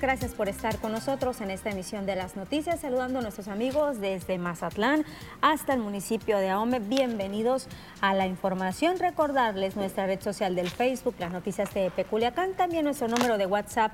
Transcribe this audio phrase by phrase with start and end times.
[0.00, 4.00] Gracias por estar con nosotros en esta emisión de las noticias, saludando a nuestros amigos
[4.00, 5.04] desde Mazatlán
[5.40, 6.78] hasta el municipio de Ahome.
[6.78, 7.66] Bienvenidos
[8.00, 9.00] a la información.
[9.00, 13.90] Recordarles nuestra red social del Facebook, las noticias de Peculiacán, también nuestro número de WhatsApp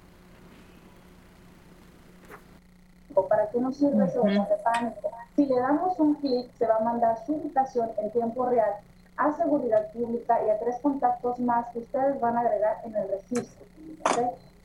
[3.29, 5.11] ¿Para qué nos sirve ese botón de pánico?
[5.37, 8.73] Si le damos un clic, se va a mandar su ubicación en tiempo real
[9.17, 13.09] a Seguridad Pública y a tres contactos más que ustedes van a agregar en el
[13.09, 13.67] registro.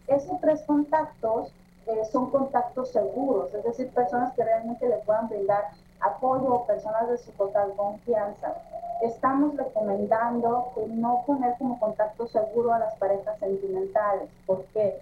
[0.07, 1.51] Esos tres contactos
[1.87, 5.65] eh, son contactos seguros, es decir, personas que realmente le puedan brindar
[5.99, 8.55] apoyo o personas de su total confianza.
[9.01, 14.29] Estamos recomendando que no poner como contacto seguro a las parejas sentimentales.
[14.45, 14.99] ¿Por qué?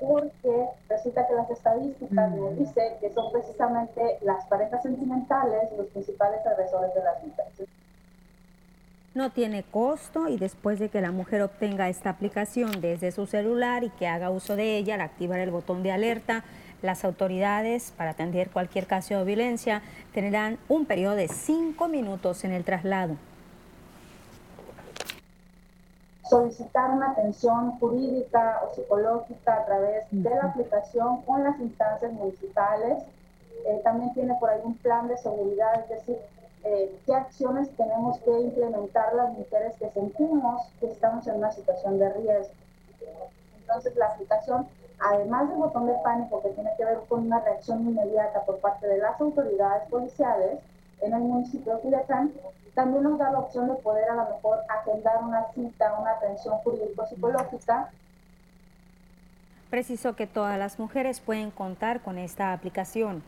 [0.00, 6.44] Porque resulta que las estadísticas nos dicen que son precisamente las parejas sentimentales los principales
[6.46, 7.68] agresores de las mujeres
[9.14, 13.84] no tiene costo y después de que la mujer obtenga esta aplicación desde su celular
[13.84, 16.44] y que haga uso de ella, al activar el botón de alerta,
[16.80, 19.82] las autoridades para atender cualquier caso de violencia
[20.14, 23.16] tendrán un periodo de cinco minutos en el traslado.
[26.28, 33.04] Solicitar una atención jurídica o psicológica a través de la aplicación con las instancias municipales.
[33.66, 36.16] Eh, también tiene por ahí un plan de seguridad, es decir,
[36.64, 41.98] eh, qué acciones tenemos que implementar las mujeres que sentimos que estamos en una situación
[41.98, 42.54] de riesgo.
[43.60, 44.68] Entonces, la aplicación,
[44.98, 48.86] además del botón de pánico que tiene que ver con una reacción inmediata por parte
[48.86, 50.58] de las autoridades policiales
[51.00, 52.32] en el municipio de Culiacán,
[52.74, 56.56] también nos da la opción de poder a lo mejor agendar una cita, una atención
[56.58, 57.90] jurídico-psicológica
[59.72, 63.22] Preciso que todas las mujeres pueden contar con esta aplicación.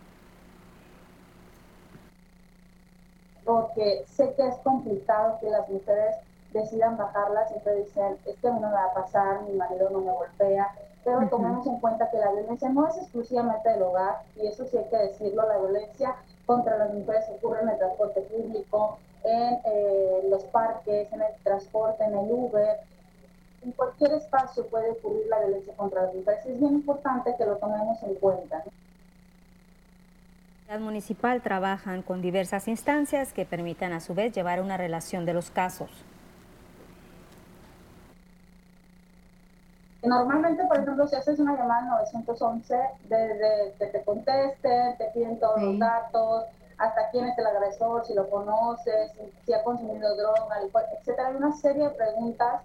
[3.45, 6.17] Porque sé que es complicado que las mujeres
[6.53, 9.91] decidan bajarlas, siempre dicen, es que a mí no me va a pasar, mi marido
[9.91, 10.73] no me golpea,
[11.05, 14.79] pero tomemos en cuenta que la violencia no es exclusivamente del hogar, y eso sí
[14.79, 16.15] hay que decirlo, la violencia
[16.47, 22.05] contra las mujeres ocurre en el transporte público, en eh, los parques, en el transporte,
[22.05, 22.79] en el Uber,
[23.63, 26.45] en cualquier espacio puede ocurrir la violencia contra las mujeres.
[26.45, 28.63] Es bien importante que lo tomemos en cuenta.
[30.81, 35.51] Municipal trabajan con diversas instancias que permitan a su vez llevar una relación de los
[35.51, 35.91] casos.
[40.03, 42.77] Normalmente, por ejemplo, si haces una llamada al 911,
[43.09, 46.45] desde que te contesten, te piden todos los datos,
[46.77, 49.13] hasta quién es el agresor, si lo conoces,
[49.47, 50.57] si ha consumido droga,
[50.99, 51.29] etcétera.
[51.29, 52.61] Hay una serie de preguntas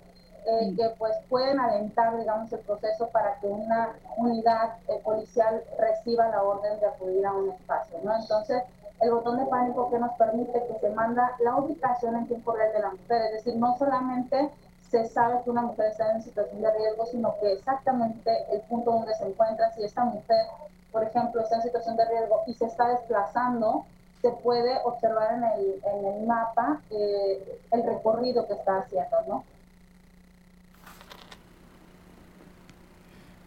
[0.45, 6.27] eh, que pues pueden alentar, digamos, el proceso para que una unidad eh, policial reciba
[6.29, 8.15] la orden de acudir a un espacio, ¿no?
[8.15, 8.63] Entonces,
[9.01, 12.73] el botón de pánico que nos permite que se manda la ubicación en tiempo real
[12.73, 14.49] de la mujer, es decir, no solamente
[14.89, 18.91] se sabe que una mujer está en situación de riesgo, sino que exactamente el punto
[18.91, 20.45] donde se encuentra, si esta mujer,
[20.91, 23.85] por ejemplo, está en situación de riesgo y se está desplazando,
[24.21, 29.43] se puede observar en el, en el mapa eh, el recorrido que está haciendo, ¿no?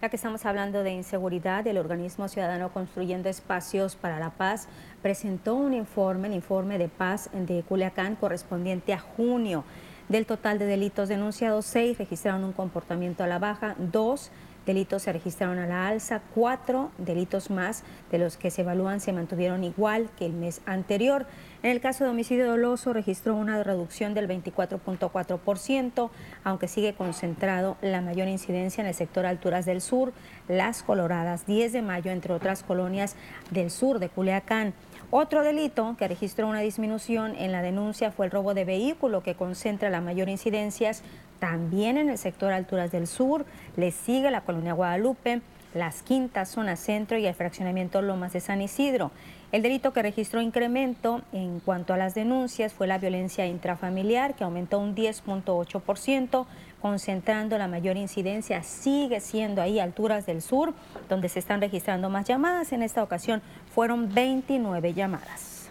[0.02, 4.66] Ya que estamos hablando de inseguridad, el organismo ciudadano Construyendo Espacios para la Paz
[5.00, 9.62] presentó un informe, el informe de paz de Culiacán correspondiente a junio.
[10.08, 14.32] Del total de delitos denunciados, seis registraron un comportamiento a la baja, dos
[14.66, 19.12] delitos se registraron a la alza, cuatro delitos más de los que se evalúan se
[19.12, 21.26] mantuvieron igual que el mes anterior.
[21.62, 26.10] En el caso de homicidio doloso registró una reducción del 24.4%,
[26.42, 30.12] aunque sigue concentrado la mayor incidencia en el sector Alturas del Sur,
[30.48, 33.14] Las Coloradas, 10 de mayo, entre otras colonias
[33.52, 34.74] del sur de Culiacán.
[35.12, 39.36] Otro delito que registró una disminución en la denuncia fue el robo de vehículo, que
[39.36, 41.04] concentra la mayor incidencias
[41.38, 43.46] también en el sector Alturas del Sur.
[43.76, 45.42] Le sigue la colonia Guadalupe,
[45.74, 49.12] las Quintas, zona centro y el fraccionamiento Lomas de San Isidro.
[49.52, 54.44] El delito que registró incremento en cuanto a las denuncias fue la violencia intrafamiliar, que
[54.44, 56.46] aumentó un 10.8%,
[56.80, 60.72] concentrando la mayor incidencia, sigue siendo ahí alturas del sur,
[61.10, 62.72] donde se están registrando más llamadas.
[62.72, 63.42] En esta ocasión
[63.74, 65.70] fueron 29 llamadas.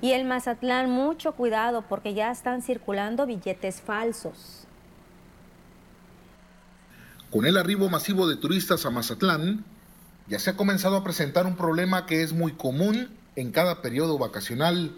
[0.00, 4.68] Y el Mazatlán, mucho cuidado porque ya están circulando billetes falsos.
[7.32, 9.64] Con el arribo masivo de turistas a Mazatlán,
[10.32, 14.16] ya se ha comenzado a presentar un problema que es muy común en cada periodo
[14.16, 14.96] vacacional.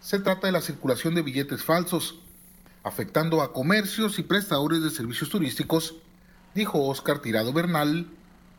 [0.00, 2.18] Se trata de la circulación de billetes falsos,
[2.82, 5.94] afectando a comercios y prestadores de servicios turísticos,
[6.52, 8.08] dijo Óscar Tirado Bernal,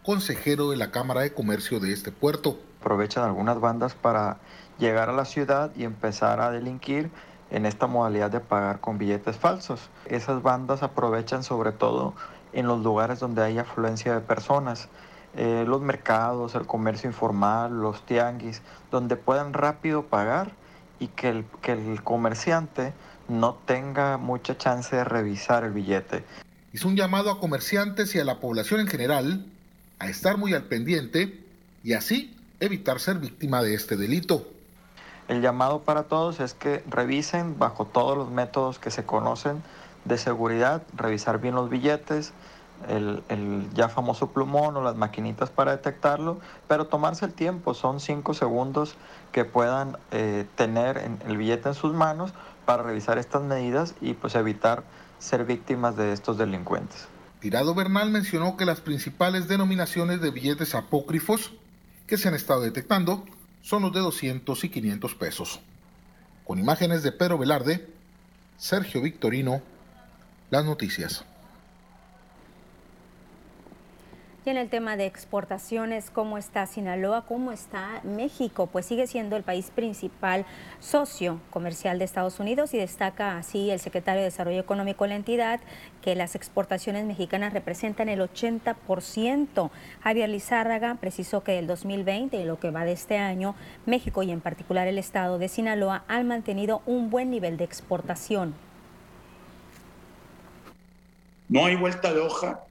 [0.02, 2.58] consejero de la Cámara de Comercio de este puerto.
[2.80, 4.40] Aprovechan algunas bandas para
[4.80, 7.12] llegar a la ciudad y empezar a delinquir
[7.50, 9.90] en esta modalidad de pagar con billetes falsos.
[10.06, 12.14] Esas bandas aprovechan sobre todo
[12.54, 14.88] en los lugares donde hay afluencia de personas,
[15.36, 18.62] eh, los mercados, el comercio informal, los tianguis,
[18.92, 20.52] donde puedan rápido pagar
[21.00, 22.94] y que el, que el comerciante
[23.28, 26.24] no tenga mucha chance de revisar el billete.
[26.74, 29.46] Hizo un llamado a comerciantes y a la población en general
[30.00, 31.44] a estar muy al pendiente
[31.84, 34.48] y así evitar ser víctima de este delito.
[35.28, 39.64] El llamado para todos es que revisen bajo todos los métodos que se conocen
[40.06, 42.34] de seguridad, revisar bien los billetes,
[42.88, 48.34] el, ya famoso plumón o las maquinitas para detectarlo, pero tomarse el tiempo, son cinco
[48.34, 48.96] segundos
[49.32, 52.34] que puedan eh, tener el billete en sus manos
[52.66, 54.84] para revisar estas medidas y pues evitar
[55.20, 57.08] ser víctimas de estos delincuentes.
[57.40, 61.52] Tirado Bernal mencionó que las principales denominaciones de billetes apócrifos
[62.08, 63.26] que se han estado detectando
[63.62, 65.60] son los de 200 y 500 pesos.
[66.46, 67.88] Con imágenes de Pedro Velarde,
[68.58, 69.62] Sergio Victorino,
[70.50, 71.26] las noticias.
[74.44, 77.26] Y en el tema de exportaciones, ¿cómo está Sinaloa?
[77.28, 78.66] ¿Cómo está México?
[78.66, 80.48] Pues sigue siendo el país principal
[80.80, 85.16] socio comercial de Estados Unidos y destaca así el secretario de Desarrollo Económico de la
[85.18, 85.60] entidad
[86.02, 89.70] que las exportaciones mexicanas representan el 80%.
[90.02, 93.54] Javier Lizárraga precisó que el 2020 y lo que va de este año,
[93.86, 98.56] México y en particular el estado de Sinaloa han mantenido un buen nivel de exportación.
[101.48, 102.62] No hay vuelta de hoja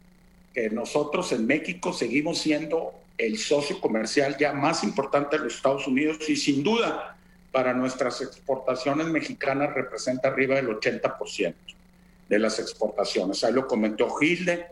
[0.55, 5.87] que nosotros en México seguimos siendo el socio comercial ya más importante de los Estados
[5.87, 7.17] Unidos y sin duda
[7.53, 11.55] para nuestras exportaciones mexicanas representa arriba del 80%
[12.29, 13.43] de las exportaciones.
[13.45, 14.67] Ahí lo comentó Gilde,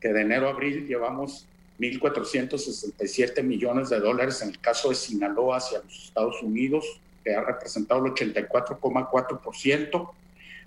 [0.00, 1.46] que de enero a abril llevamos
[1.78, 6.84] 1.467 millones de dólares en el caso de Sinaloa hacia los Estados Unidos,
[7.22, 10.10] que ha representado el 84,4%.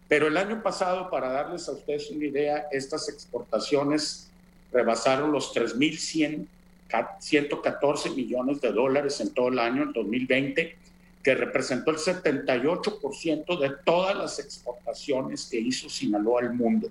[0.08, 4.30] Pero el año pasado, para darles a ustedes una idea, estas exportaciones
[4.72, 10.76] rebasaron los 3.114 millones de dólares en todo el año, en 2020,
[11.24, 16.90] que representó el 78% de todas las exportaciones que hizo Sinaloa al mundo,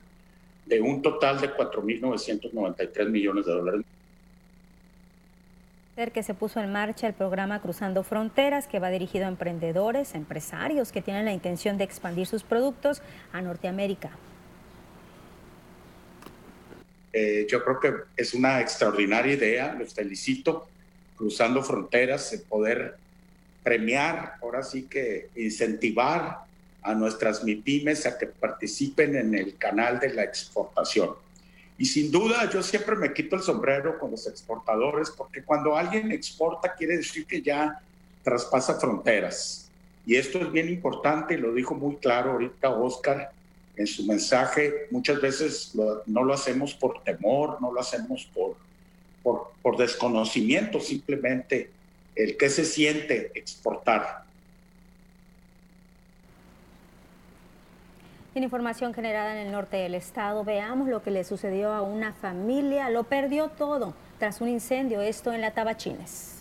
[0.66, 3.84] de un total de 4.993 millones de dólares
[6.12, 10.90] que se puso en marcha el programa Cruzando Fronteras, que va dirigido a emprendedores, empresarios
[10.90, 13.00] que tienen la intención de expandir sus productos
[13.32, 14.10] a Norteamérica.
[17.16, 20.66] Eh, yo creo que es una extraordinaria idea, los felicito,
[21.16, 22.96] cruzando fronteras, el poder
[23.62, 26.40] premiar, ahora sí que incentivar
[26.82, 31.10] a nuestras MIPIMES a que participen en el canal de la exportación.
[31.78, 36.10] Y sin duda yo siempre me quito el sombrero con los exportadores porque cuando alguien
[36.10, 37.80] exporta quiere decir que ya
[38.24, 39.70] traspasa fronteras.
[40.04, 43.30] Y esto es bien importante y lo dijo muy claro ahorita Oscar
[43.76, 45.72] en su mensaje, muchas veces
[46.06, 48.56] no lo hacemos por temor, no lo hacemos por,
[49.22, 51.70] por, por desconocimiento, simplemente
[52.14, 54.24] el que se siente exportar.
[58.34, 62.12] En información generada en el norte del estado, veamos lo que le sucedió a una
[62.12, 62.90] familia.
[62.90, 66.33] Lo perdió todo tras un incendio, esto en la Tabachines.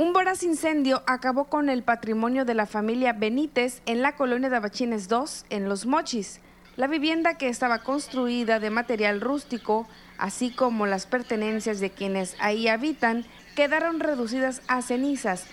[0.00, 4.54] Un voraz incendio acabó con el patrimonio de la familia Benítez en la colonia de
[4.54, 6.38] Abachines 2, en Los Mochis.
[6.76, 12.68] La vivienda que estaba construida de material rústico, así como las pertenencias de quienes ahí
[12.68, 13.24] habitan,
[13.56, 15.48] quedaron reducidas a cenizas.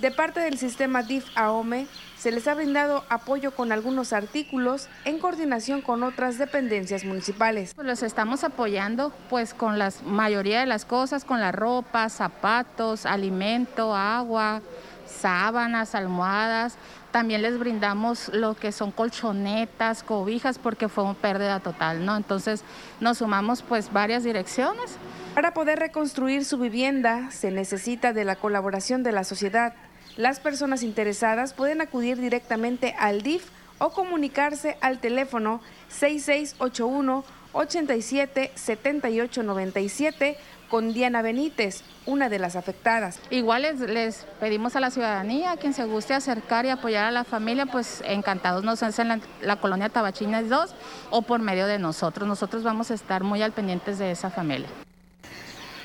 [0.00, 5.18] De parte del sistema DIF AOME, se les ha brindado apoyo con algunos artículos en
[5.18, 7.74] coordinación con otras dependencias municipales.
[7.76, 13.94] Los estamos apoyando pues con la mayoría de las cosas, con la ropa, zapatos, alimento,
[13.94, 14.62] agua,
[15.04, 16.76] sábanas, almohadas.
[17.10, 22.16] También les brindamos lo que son colchonetas, cobijas, porque fue una pérdida total, ¿no?
[22.16, 22.64] Entonces
[23.00, 24.96] nos sumamos pues varias direcciones.
[25.34, 29.74] Para poder reconstruir su vivienda se necesita de la colaboración de la sociedad
[30.20, 33.44] las personas interesadas pueden acudir directamente al DIF
[33.78, 40.36] o comunicarse al teléfono 6681 87 78 97
[40.68, 43.18] con Diana Benítez, una de las afectadas.
[43.30, 47.66] Igual les, pedimos a la ciudadanía, quien se guste acercar y apoyar a la familia,
[47.66, 50.74] pues encantados nos hacen la, la colonia Tabachines 2
[51.10, 52.28] o por medio de nosotros.
[52.28, 54.68] Nosotros vamos a estar muy al pendientes de esa familia.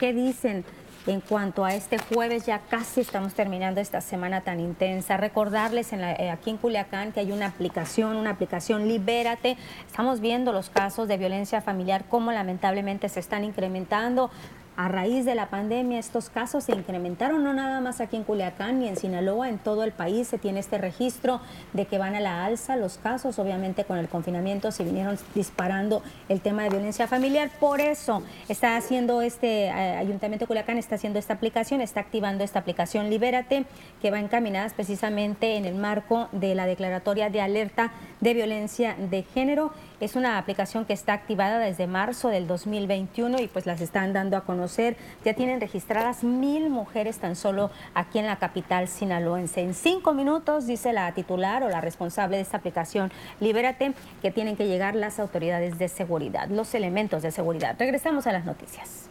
[0.00, 0.64] ¿Qué dicen?
[1.06, 5.16] En cuanto a este jueves, ya casi estamos terminando esta semana tan intensa.
[5.16, 9.56] Recordarles eh, aquí en Culiacán que hay una aplicación, una aplicación Libérate.
[9.86, 14.30] Estamos viendo los casos de violencia familiar, cómo lamentablemente se están incrementando.
[14.80, 18.78] A raíz de la pandemia, estos casos se incrementaron no nada más aquí en Culiacán
[18.78, 21.40] ni en Sinaloa, en todo el país se tiene este registro
[21.72, 26.00] de que van a la alza los casos, obviamente con el confinamiento se vinieron disparando
[26.28, 31.18] el tema de violencia familiar, por eso está haciendo este eh, Ayuntamiento Culiacán, está haciendo
[31.18, 33.64] esta aplicación, está activando esta aplicación Libérate,
[34.00, 39.24] que va encaminada precisamente en el marco de la declaratoria de alerta de violencia de
[39.24, 39.72] género.
[40.00, 44.36] Es una aplicación que está activada desde marzo del 2021 y pues las están dando
[44.36, 49.60] a conocer ya tienen registradas mil mujeres tan solo aquí en la capital sinaloense.
[49.60, 54.56] En cinco minutos, dice la titular o la responsable de esta aplicación, Libérate, que tienen
[54.56, 57.74] que llegar las autoridades de seguridad, los elementos de seguridad.
[57.76, 59.08] Regresamos a las noticias.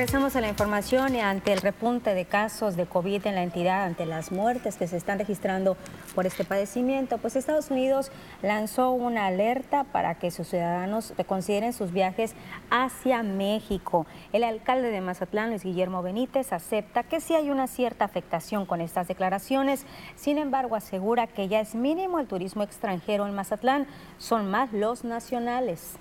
[0.00, 3.84] Regresamos a la información y ante el repunte de casos de COVID en la entidad,
[3.84, 5.76] ante las muertes que se están registrando
[6.14, 11.92] por este padecimiento, pues Estados Unidos lanzó una alerta para que sus ciudadanos reconsideren sus
[11.92, 12.34] viajes
[12.70, 14.06] hacia México.
[14.32, 18.80] El alcalde de Mazatlán, Luis Guillermo Benítez, acepta que sí hay una cierta afectación con
[18.80, 19.84] estas declaraciones,
[20.16, 25.04] sin embargo asegura que ya es mínimo el turismo extranjero en Mazatlán, son más los
[25.04, 25.98] nacionales.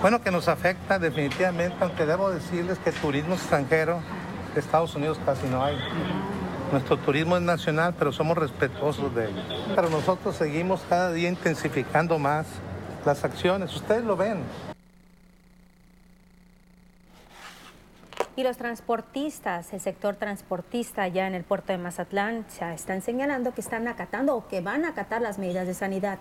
[0.00, 4.00] Bueno, que nos afecta definitivamente, aunque debo decirles que turismo extranjero
[4.54, 5.76] de Estados Unidos casi no hay.
[6.70, 9.42] Nuestro turismo es nacional, pero somos respetuosos de ello.
[9.74, 12.46] Pero nosotros seguimos cada día intensificando más
[13.04, 13.74] las acciones.
[13.74, 14.38] Ustedes lo ven.
[18.36, 23.52] Y los transportistas, el sector transportista allá en el puerto de Mazatlán, ya están señalando
[23.52, 26.20] que están acatando o que van a acatar las medidas de sanidad.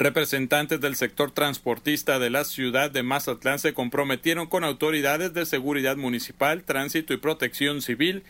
[0.00, 5.98] Representantes del sector transportista de la ciudad de Mazatlán se comprometieron con autoridades de seguridad
[5.98, 8.24] municipal, tránsito y protección civil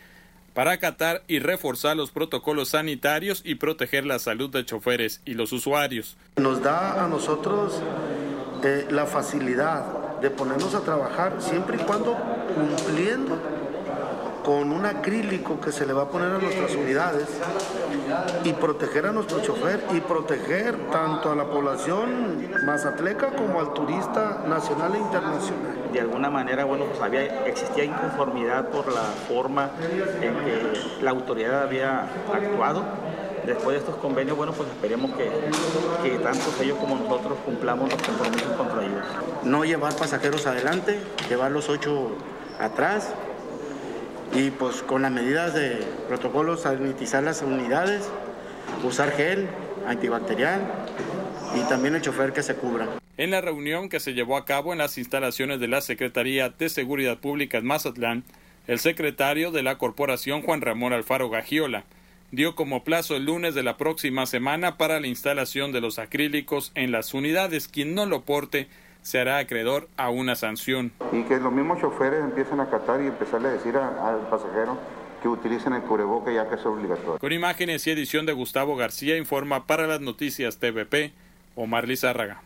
[0.53, 5.53] para acatar y reforzar los protocolos sanitarios y proteger la salud de choferes y los
[5.53, 6.17] usuarios.
[6.35, 7.81] Nos da a nosotros
[8.65, 12.17] eh, la facilidad de ponernos a trabajar siempre y cuando
[12.53, 13.60] cumpliendo
[14.43, 17.27] con un acrílico que se le va a poner a nuestras unidades
[18.43, 24.43] y proteger a nuestro chofer y proteger tanto a la población mazatleca como al turista
[24.47, 25.91] nacional e internacional.
[25.91, 29.71] De alguna manera, bueno, pues había, existía inconformidad por la forma
[30.21, 32.83] en que la autoridad había actuado.
[33.45, 35.29] Después de estos convenios, bueno, pues esperemos que,
[36.03, 39.05] que tanto ellos como nosotros cumplamos los compromisos contra ellos.
[39.43, 42.11] No llevar pasajeros adelante, llevar los ocho
[42.59, 43.13] atrás,
[44.33, 48.09] y pues con las medidas de protocolos sanitizar las unidades,
[48.83, 49.47] usar gel
[49.87, 50.61] antibacterial
[51.55, 52.87] y también el chofer que se cubra.
[53.17, 56.69] En la reunión que se llevó a cabo en las instalaciones de la Secretaría de
[56.69, 58.23] Seguridad Pública en Mazatlán,
[58.67, 61.83] el secretario de la corporación Juan Ramón Alfaro Gagiola
[62.31, 66.71] dio como plazo el lunes de la próxima semana para la instalación de los acrílicos
[66.75, 67.67] en las unidades.
[67.67, 68.67] Quien no lo porte
[69.01, 70.91] se hará acreedor a una sanción.
[71.11, 74.77] Y que los mismos choferes empiecen a acatar y empezarle a decir al pasajero
[75.21, 77.19] que utilicen el cubreboca ya que es obligatorio.
[77.19, 81.13] Con imágenes y edición de Gustavo García informa para las noticias TVP
[81.55, 82.41] Omar Lizárraga.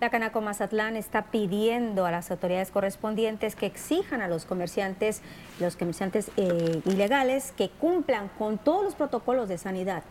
[0.00, 5.22] La Canaco Mazatlán está pidiendo a las autoridades correspondientes que exijan a los comerciantes,
[5.60, 10.02] los comerciantes eh, ilegales, que cumplan con todos los protocolos de sanidad.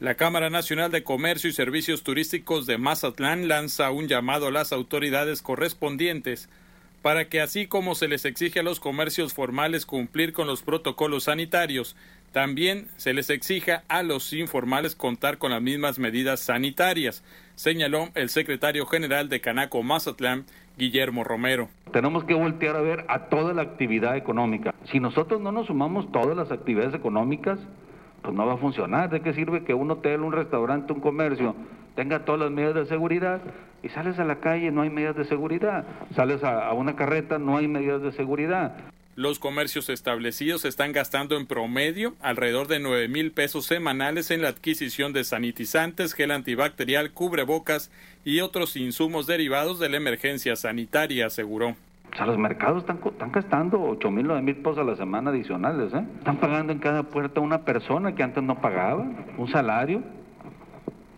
[0.00, 4.72] La Cámara Nacional de Comercio y Servicios Turísticos de Mazatlán lanza un llamado a las
[4.72, 6.48] autoridades correspondientes
[7.02, 11.24] para que así como se les exige a los comercios formales cumplir con los protocolos
[11.24, 11.96] sanitarios,
[12.32, 17.22] también se les exija a los informales contar con las mismas medidas sanitarias,
[17.54, 20.46] señaló el secretario general de Canaco Mazatlán,
[20.78, 21.68] Guillermo Romero.
[21.92, 24.74] Tenemos que voltear a ver a toda la actividad económica.
[24.84, 27.58] Si nosotros no nos sumamos todas las actividades económicas,
[28.22, 29.10] pues no va a funcionar.
[29.10, 31.54] ¿De qué sirve que un hotel, un restaurante, un comercio
[31.96, 33.40] tenga todas las medidas de seguridad
[33.82, 35.84] y sales a la calle, no hay medidas de seguridad?
[36.14, 38.76] Sales a, una carreta, no hay medidas de seguridad.
[39.16, 44.48] Los comercios establecidos están gastando en promedio alrededor de 9 mil pesos semanales en la
[44.48, 47.90] adquisición de sanitizantes, gel antibacterial, cubrebocas
[48.24, 51.76] y otros insumos derivados de la emergencia sanitaria, aseguró.
[52.12, 55.30] O sea, los mercados están, están gastando 8 mil, 9 mil pesos a la semana
[55.30, 55.92] adicionales.
[55.94, 56.04] ¿eh?
[56.18, 59.06] Están pagando en cada puerta una persona que antes no pagaba,
[59.38, 60.02] un salario.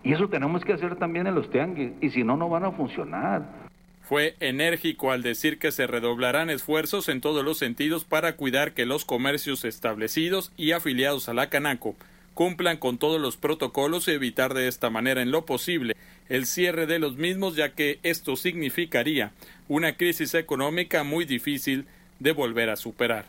[0.02, 1.92] Y eso tenemos que hacer también en los tianguis.
[2.00, 3.62] Y si no, no van a funcionar.
[4.02, 8.84] Fue enérgico al decir que se redoblarán esfuerzos en todos los sentidos para cuidar que
[8.84, 11.94] los comercios establecidos y afiliados a la Canaco
[12.34, 15.96] cumplan con todos los protocolos y evitar de esta manera en lo posible
[16.28, 19.32] el cierre de los mismos ya que esto significaría
[19.68, 21.86] una crisis económica muy difícil
[22.20, 23.26] de volver a superar.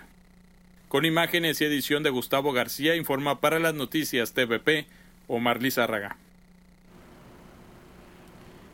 [0.87, 4.85] Con imágenes y edición de Gustavo García informa para las noticias TVP
[5.27, 6.17] Omar Lizárraga.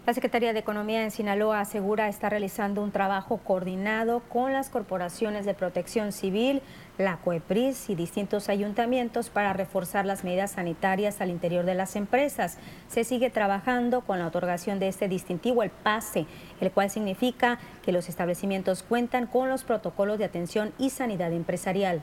[0.06, 5.46] La Secretaría de Economía en Sinaloa asegura estar realizando un trabajo coordinado con las corporaciones
[5.46, 6.62] de protección civil,
[7.00, 12.58] la COEPRIS y distintos ayuntamientos para reforzar las medidas sanitarias al interior de las empresas.
[12.90, 16.26] Se sigue trabajando con la otorgación de este distintivo, el PASE,
[16.60, 22.02] el cual significa que los establecimientos cuentan con los protocolos de atención y sanidad empresarial.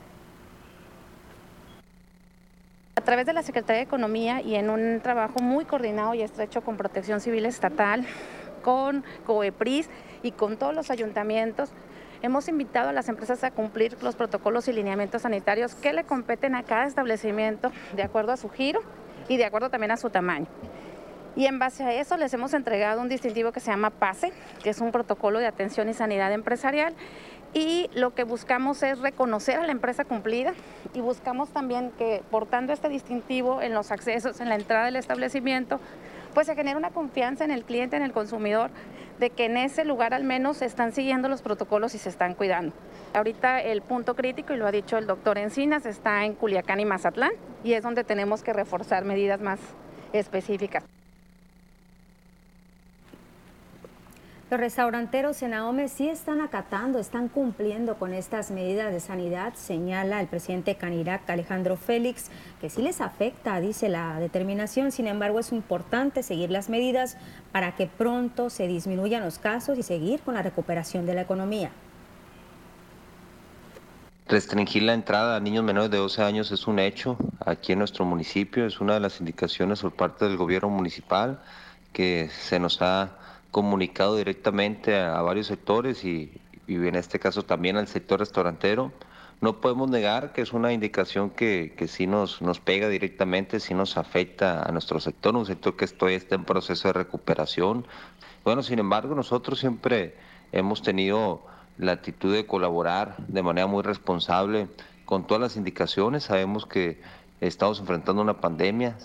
[2.97, 6.63] A través de la Secretaría de Economía y en un trabajo muy coordinado y estrecho
[6.63, 8.07] con Protección Civil Estatal,
[8.63, 9.91] con COEPRIS
[10.23, 11.71] y con todos los ayuntamientos,
[12.23, 16.55] hemos invitado a las empresas a cumplir los protocolos y lineamientos sanitarios que le competen
[16.55, 18.81] a cada establecimiento de acuerdo a su giro
[19.29, 20.47] y de acuerdo también a su tamaño.
[21.37, 24.71] Y en base a eso les hemos entregado un distintivo que se llama PASE, que
[24.71, 26.95] es un protocolo de atención y sanidad empresarial,
[27.53, 30.53] y lo que buscamos es reconocer a la empresa cumplida
[30.95, 35.81] y buscamos también que portando este distintivo en los accesos, en la entrada del establecimiento,
[36.37, 38.71] pues se genera una confianza en el cliente, en el consumidor,
[39.19, 42.35] de que en ese lugar al menos se están siguiendo los protocolos y se están
[42.35, 42.75] cuidando.
[43.15, 46.85] Ahorita el punto crítico, y lo ha dicho el doctor Encinas, está en Culiacán y
[46.85, 47.33] Mazatlán,
[47.65, 49.61] y es donde tenemos que reforzar medidas más
[50.13, 50.85] específicas.
[54.49, 60.21] Los restauranteros en Ahome sí están acatando, están cumpliendo con estas medidas de sanidad, señala
[60.21, 62.31] el presidente Canirac Alejandro Félix,
[62.61, 67.17] que sí les afecta, dice la determinación, sin embargo es importante seguir las medidas
[67.51, 71.73] para que pronto se disminuyan los casos y seguir con la recuperación de la economía.
[74.29, 78.05] Restringir la entrada a niños menores de 12 años es un hecho aquí en nuestro
[78.05, 81.43] municipio, es una de las indicaciones por parte del gobierno municipal
[81.93, 83.26] que se nos ha
[83.57, 86.31] comunicado directamente a, varios sectores y,
[86.69, 88.93] en este caso también al sector restaurantero.
[89.41, 93.73] No podemos negar que es una indicación que, que sí nos, nos pega directamente, sí
[93.73, 97.87] nos afecta a nuestro sector, un sector que estoy, está en proceso de recuperación.
[98.45, 100.17] Bueno, sin embargo, nosotros siempre
[100.53, 101.41] hemos tenido
[101.79, 104.69] la actitud de colaborar de manera muy responsable
[105.07, 106.25] con todas las indicaciones.
[106.25, 107.01] Sabemos que
[107.41, 108.99] estamos enfrentando una pandemia,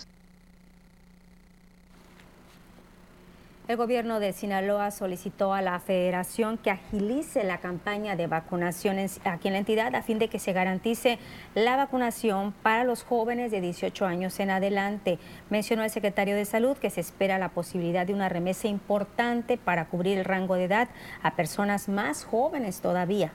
[3.67, 9.47] El gobierno de Sinaloa solicitó a la federación que agilice la campaña de vacunación aquí
[9.47, 11.19] en la entidad a fin de que se garantice
[11.53, 15.19] la vacunación para los jóvenes de 18 años en adelante.
[15.49, 19.85] Mencionó el secretario de Salud que se espera la posibilidad de una remesa importante para
[19.85, 20.89] cubrir el rango de edad
[21.21, 23.31] a personas más jóvenes todavía.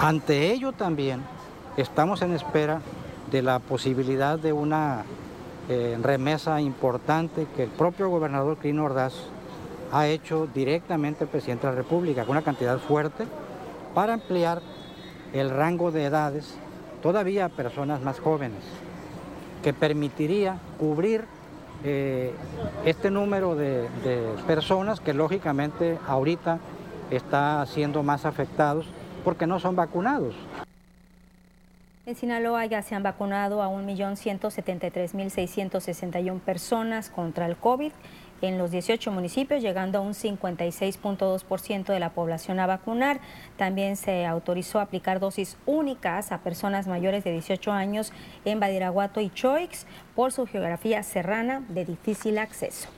[0.00, 1.20] Ante ello también
[1.76, 2.80] estamos en espera
[3.30, 5.04] de la posibilidad de una
[5.68, 9.14] eh, remesa importante que el propio gobernador Crino Ordaz
[9.92, 13.26] ha hecho directamente al presidente de la República, con una cantidad fuerte,
[13.94, 14.62] para ampliar
[15.32, 16.56] el rango de edades
[17.02, 18.62] todavía a personas más jóvenes,
[19.62, 21.24] que permitiría cubrir
[21.84, 22.32] eh,
[22.84, 26.58] este número de, de personas que lógicamente ahorita
[27.10, 28.86] está siendo más afectados
[29.24, 30.34] porque no son vacunados.
[32.04, 37.92] En Sinaloa ya se han vacunado a 1.173.661 personas contra el COVID
[38.40, 43.20] en los 18 municipios, llegando a un 56.2% de la población a vacunar.
[43.56, 48.12] También se autorizó aplicar dosis únicas a personas mayores de 18 años
[48.44, 49.86] en Badiraguato y Choix
[50.16, 52.88] por su geografía serrana de difícil acceso.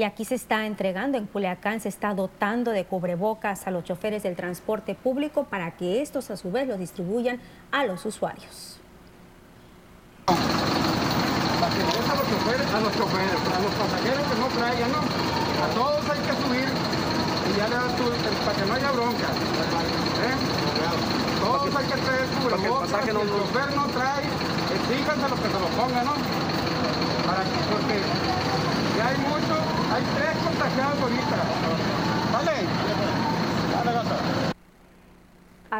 [0.00, 4.22] Y aquí se está entregando en Culiacán, se está dotando de cubrebocas a los choferes
[4.22, 7.38] del transporte público para que estos a su vez los distribuyan
[7.70, 8.80] a los usuarios.
[10.26, 15.00] a los choferes, a los choferes, a los pasajeros que no traigan, ¿no?
[15.04, 16.68] A todos hay que subir
[17.44, 18.04] y ya le das tu,
[18.46, 19.28] para que no haya bronca.
[20.24, 20.36] ¿eh?
[21.44, 24.24] Todos hay que traer cubrebocas, si el chofer no trae,
[24.80, 26.14] exíjanse los que se lo pongan, ¿no?
[27.26, 28.00] Para que, porque
[29.00, 29.56] ya hay mucho,
[29.94, 31.36] hay tres contagiados ahorita.
[32.32, 32.52] ¿Vale?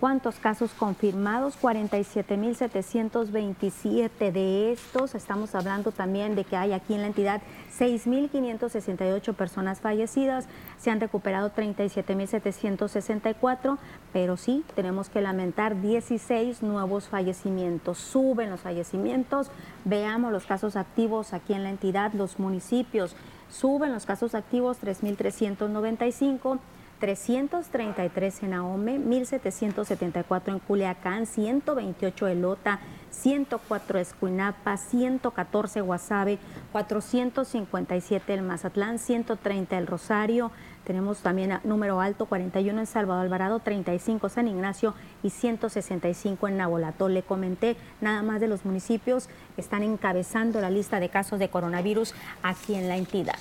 [0.05, 1.57] ¿Cuántos casos confirmados?
[1.59, 5.15] 47.727 de estos.
[5.15, 7.41] Estamos hablando también de que hay aquí en la entidad
[7.75, 10.45] 6.568 personas fallecidas.
[10.77, 13.79] Se han recuperado 37.764,
[14.13, 17.97] pero sí tenemos que lamentar 16 nuevos fallecimientos.
[17.97, 19.49] Suben los fallecimientos.
[19.85, 23.15] Veamos los casos activos aquí en la entidad, los municipios.
[23.49, 26.59] Suben los casos activos 3.395
[26.99, 32.79] 333 en Ahome, 1774 en Culiacán, 128 en Lota,
[33.11, 36.39] 104 Escuinapa, 114 Guasave,
[36.71, 40.51] 457 el Mazatlán, 130 el Rosario,
[40.85, 47.09] tenemos también número alto 41 en Salvador Alvarado, 35 San Ignacio y 165 en Nabolato.
[47.09, 51.49] Le comenté nada más de los municipios que están encabezando la lista de casos de
[51.49, 53.39] coronavirus aquí en la entidad.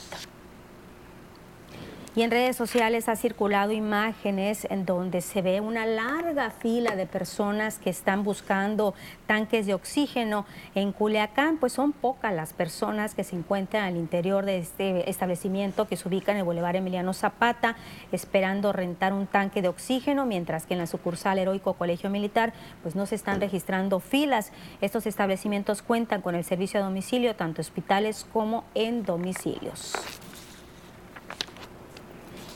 [2.17, 7.07] Y en redes sociales ha circulado imágenes en donde se ve una larga fila de
[7.07, 8.95] personas que están buscando
[9.27, 10.47] tanques de oxígeno
[10.77, 11.57] en Culiacán.
[11.57, 16.07] Pues son pocas las personas que se encuentran al interior de este establecimiento que se
[16.07, 17.75] ubica en el Boulevard Emiliano Zapata
[18.13, 22.95] esperando rentar un tanque de oxígeno, mientras que en la sucursal Heroico Colegio Militar pues
[22.95, 24.53] no se están registrando filas.
[24.81, 29.95] Estos establecimientos cuentan con el servicio a domicilio, tanto hospitales como en domicilios.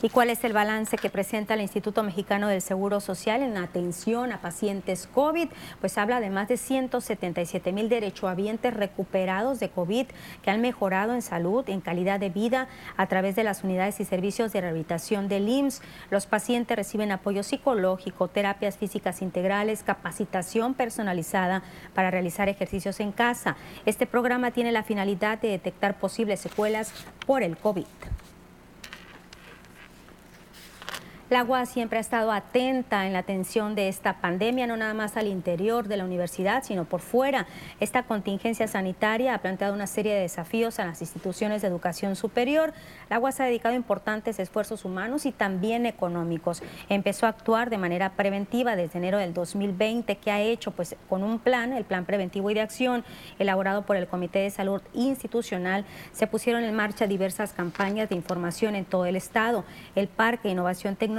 [0.01, 4.31] ¿Y cuál es el balance que presenta el Instituto Mexicano del Seguro Social en atención
[4.31, 5.49] a pacientes COVID?
[5.81, 10.05] Pues habla de más de 177 mil derechohabientes recuperados de COVID
[10.41, 14.05] que han mejorado en salud, en calidad de vida a través de las unidades y
[14.05, 15.81] servicios de rehabilitación del IMSS.
[16.11, 21.61] Los pacientes reciben apoyo psicológico, terapias físicas integrales, capacitación personalizada
[21.93, 23.57] para realizar ejercicios en casa.
[23.85, 26.93] Este programa tiene la finalidad de detectar posibles secuelas
[27.25, 27.85] por el COVID.
[31.29, 35.27] La siempre ha estado atenta en la atención de esta pandemia, no nada más al
[35.27, 37.45] interior de la universidad, sino por fuera.
[37.79, 42.73] Esta contingencia sanitaria ha planteado una serie de desafíos a las instituciones de educación superior.
[43.11, 46.63] La UAS ha dedicado importantes esfuerzos humanos y también económicos.
[46.89, 51.21] Empezó a actuar de manera preventiva desde enero del 2020, que ha hecho pues con
[51.21, 53.05] un plan, el plan preventivo y de acción
[53.37, 55.85] elaborado por el Comité de Salud Institucional.
[56.11, 59.63] Se pusieron en marcha diversas campañas de información en todo el estado.
[59.95, 61.18] El Parque Innovación Tecnológica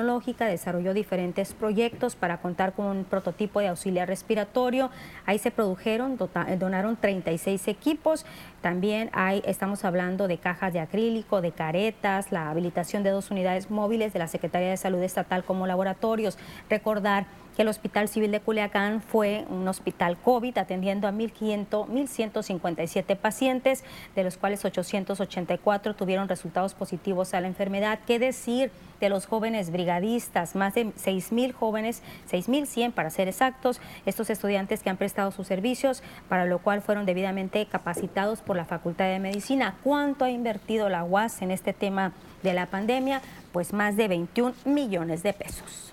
[0.50, 4.90] Desarrolló diferentes proyectos para contar con un prototipo de auxiliar respiratorio.
[5.26, 6.18] Ahí se produjeron,
[6.58, 8.24] donaron 36 equipos.
[8.60, 13.70] También hay, estamos hablando de cajas de acrílico, de caretas, la habilitación de dos unidades
[13.70, 16.38] móviles de la Secretaría de Salud Estatal como laboratorios.
[16.68, 17.26] Recordar
[17.60, 23.84] que el Hospital Civil de Culiacán fue un hospital COVID atendiendo a 1.157 pacientes,
[24.16, 27.98] de los cuales 884 tuvieron resultados positivos a la enfermedad.
[28.06, 30.56] ¿Qué decir de los jóvenes brigadistas?
[30.56, 36.02] Más de 6.000 jóvenes, 6.100 para ser exactos, estos estudiantes que han prestado sus servicios,
[36.30, 39.76] para lo cual fueron debidamente capacitados por la Facultad de Medicina.
[39.84, 43.20] ¿Cuánto ha invertido la UAS en este tema de la pandemia?
[43.52, 45.92] Pues más de 21 millones de pesos.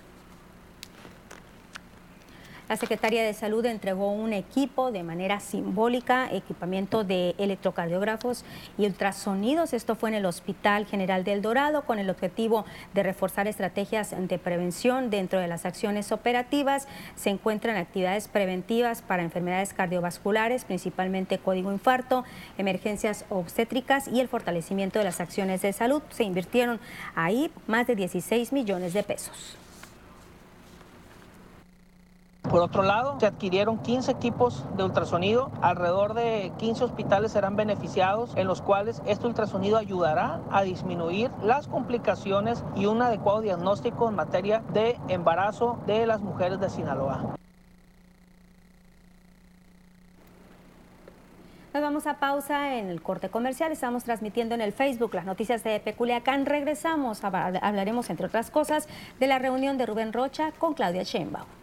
[2.68, 8.44] La Secretaría de Salud entregó un equipo de manera simbólica, equipamiento de electrocardiógrafos
[8.76, 9.72] y ultrasonidos.
[9.72, 14.38] Esto fue en el Hospital General del Dorado con el objetivo de reforzar estrategias de
[14.38, 16.88] prevención dentro de las acciones operativas.
[17.16, 22.24] Se encuentran actividades preventivas para enfermedades cardiovasculares, principalmente código infarto,
[22.58, 26.02] emergencias obstétricas y el fortalecimiento de las acciones de salud.
[26.10, 26.80] Se invirtieron
[27.14, 29.56] ahí más de 16 millones de pesos.
[32.50, 38.34] Por otro lado, se adquirieron 15 equipos de ultrasonido, alrededor de 15 hospitales serán beneficiados,
[38.36, 44.14] en los cuales este ultrasonido ayudará a disminuir las complicaciones y un adecuado diagnóstico en
[44.14, 47.36] materia de embarazo de las mujeres de Sinaloa.
[51.74, 53.72] Nos vamos a pausa en el corte comercial.
[53.72, 56.46] Estamos transmitiendo en el Facebook las noticias de Peculiacán.
[56.46, 58.88] Regresamos, hablaremos entre otras cosas
[59.20, 61.57] de la reunión de Rubén Rocha con Claudia Sheinbaum.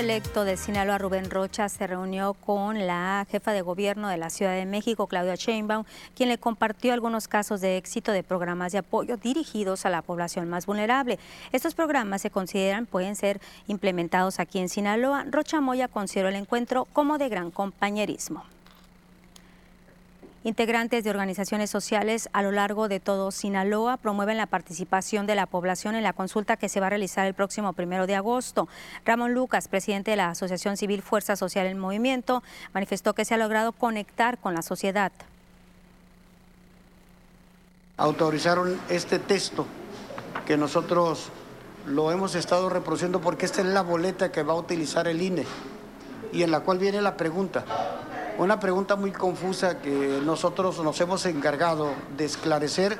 [0.00, 4.54] Electo de Sinaloa, Rubén Rocha, se reunió con la jefa de gobierno de la Ciudad
[4.54, 5.84] de México, Claudia Sheinbaum,
[6.16, 10.48] quien le compartió algunos casos de éxito de programas de apoyo dirigidos a la población
[10.48, 11.18] más vulnerable.
[11.52, 15.26] Estos programas se consideran pueden ser implementados aquí en Sinaloa.
[15.30, 18.44] Rocha Moya consideró el encuentro como de gran compañerismo.
[20.42, 25.44] Integrantes de organizaciones sociales a lo largo de todo Sinaloa promueven la participación de la
[25.44, 28.66] población en la consulta que se va a realizar el próximo primero de agosto.
[29.04, 33.36] Ramón Lucas, presidente de la Asociación Civil Fuerza Social en Movimiento, manifestó que se ha
[33.36, 35.12] logrado conectar con la sociedad.
[37.98, 39.66] Autorizaron este texto
[40.46, 41.28] que nosotros
[41.84, 45.44] lo hemos estado reproduciendo porque esta es la boleta que va a utilizar el INE
[46.32, 47.62] y en la cual viene la pregunta
[48.40, 52.98] una pregunta muy confusa que nosotros nos hemos encargado de esclarecer,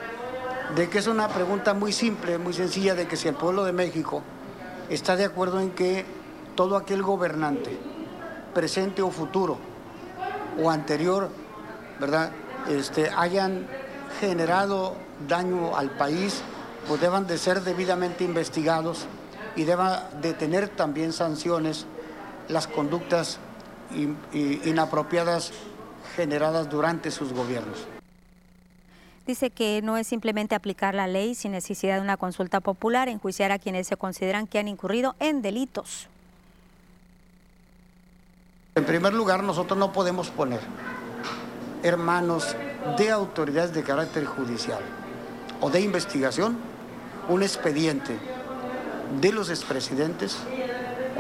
[0.77, 3.73] de que es una pregunta muy simple, muy sencilla, de que si el pueblo de
[3.73, 4.23] México
[4.91, 6.05] está de acuerdo en que
[6.57, 7.79] todo aquel gobernante,
[8.53, 9.57] presente o futuro,
[10.63, 11.31] o anterior,
[11.99, 12.33] ¿verdad?,
[12.69, 13.67] este, hayan
[14.21, 14.95] generado
[15.27, 16.43] daño al país,
[16.87, 19.07] pues deban de ser debidamente investigados
[19.57, 21.87] y deban de tener también sanciones
[22.49, 23.39] las conductas
[24.65, 25.53] inapropiadas
[26.17, 27.87] generadas durante sus gobiernos.
[29.27, 33.53] Dice que no es simplemente aplicar la ley sin necesidad de una consulta popular, enjuiciar
[33.53, 36.09] a quienes se consideran que han incurrido en delitos.
[38.75, 40.61] En primer lugar, nosotros no podemos poner
[41.83, 42.57] hermanos
[42.99, 44.81] de autoridades de carácter judicial
[45.61, 46.59] o de investigación
[47.29, 48.17] un expediente
[49.21, 50.37] de los expresidentes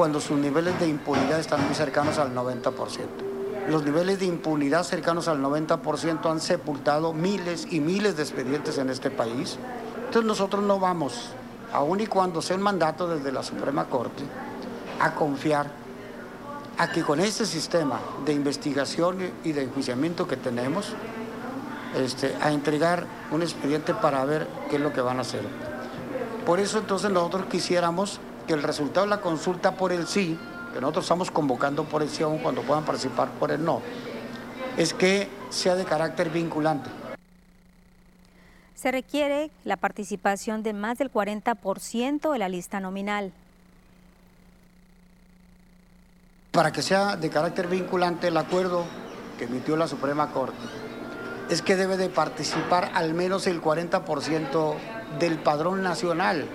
[0.00, 2.72] cuando sus niveles de impunidad están muy cercanos al 90%.
[3.68, 8.88] Los niveles de impunidad cercanos al 90% han sepultado miles y miles de expedientes en
[8.88, 9.58] este país.
[10.06, 11.32] Entonces nosotros no vamos,
[11.70, 14.22] aun y cuando sea un mandato desde la Suprema Corte,
[15.00, 15.70] a confiar
[16.78, 20.94] a que con este sistema de investigación y de enjuiciamiento que tenemos,
[21.94, 25.42] este, a entregar un expediente para ver qué es lo que van a hacer.
[26.46, 28.18] Por eso entonces nosotros quisiéramos
[28.52, 30.38] el resultado de la consulta por el sí,
[30.72, 33.82] que nosotros estamos convocando por el sí aún cuando puedan participar por el no,
[34.76, 36.90] es que sea de carácter vinculante.
[38.74, 43.32] Se requiere la participación de más del 40% de la lista nominal.
[46.50, 48.84] Para que sea de carácter vinculante el acuerdo
[49.38, 50.56] que emitió la Suprema Corte,
[51.50, 54.74] es que debe de participar al menos el 40%
[55.18, 56.48] del padrón nacional.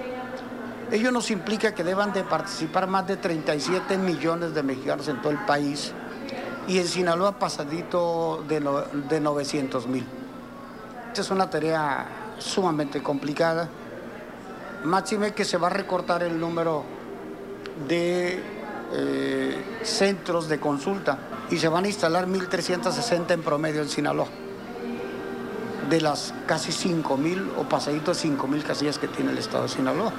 [0.91, 5.31] Ello nos implica que deban de participar más de 37 millones de mexicanos en todo
[5.31, 5.91] el país
[6.67, 8.59] y en Sinaloa pasadito de,
[9.09, 10.05] de 900 mil.
[11.07, 12.05] Esta es una tarea
[12.37, 13.69] sumamente complicada.
[14.83, 16.83] Máxime que se va a recortar el número
[17.87, 18.39] de
[18.93, 21.17] eh, centros de consulta
[21.49, 24.27] y se van a instalar 1.360 en promedio en Sinaloa
[25.89, 30.13] de las casi 5.000 o pasadito de 5.000 casillas que tiene el Estado de Sinaloa.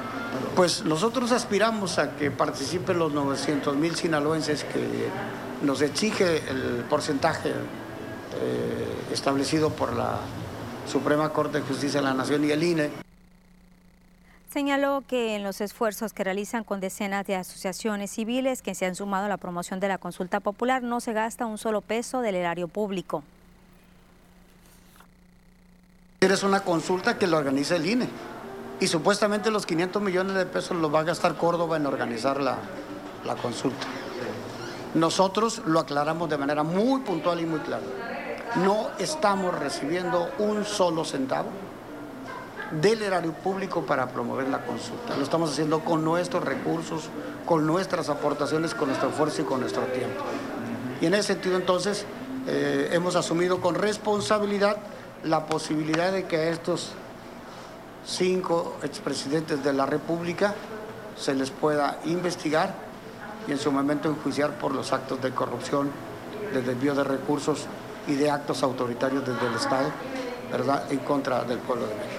[0.54, 5.08] Pues nosotros aspiramos a que participen los 900.000 sinaloenses que
[5.62, 10.18] nos exige el porcentaje eh, establecido por la
[10.90, 12.90] Suprema Corte de Justicia de la Nación y el INE.
[14.50, 18.94] Señaló que en los esfuerzos que realizan con decenas de asociaciones civiles que se han
[18.94, 22.36] sumado a la promoción de la consulta popular no se gasta un solo peso del
[22.36, 23.22] erario público.
[26.20, 28.08] Es una consulta que lo organiza el INE
[28.80, 32.58] y supuestamente los 500 millones de pesos los va a gastar Córdoba en organizar la,
[33.24, 33.86] la consulta.
[34.94, 37.84] Nosotros lo aclaramos de manera muy puntual y muy clara.
[38.56, 41.48] No estamos recibiendo un solo centavo
[42.70, 45.16] del erario público para promover la consulta.
[45.16, 47.08] Lo estamos haciendo con nuestros recursos,
[47.44, 50.22] con nuestras aportaciones, con nuestro esfuerzo y con nuestro tiempo.
[51.00, 52.06] Y en ese sentido entonces
[52.46, 54.76] eh, hemos asumido con responsabilidad
[55.22, 56.92] la posibilidad de que estos
[58.06, 60.54] cinco expresidentes de la República
[61.16, 62.74] se les pueda investigar
[63.48, 65.90] y en su momento enjuiciar por los actos de corrupción,
[66.52, 67.66] de desvío de recursos
[68.06, 69.88] y de actos autoritarios desde el Estado,
[70.50, 72.15] ¿verdad?, en contra del pueblo de México.